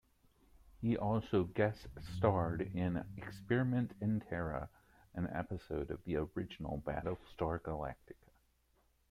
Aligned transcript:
He 0.81 0.97
also 0.97 1.43
guest-starred 1.43 2.61
in 2.73 3.05
"Experiment 3.17 3.91
In 4.01 4.19
Terra", 4.21 4.67
an 5.13 5.27
episode 5.31 5.91
of 5.91 6.03
the 6.05 6.15
original 6.15 6.81
"Battlestar 6.83 7.59
Galactica". 7.61 8.31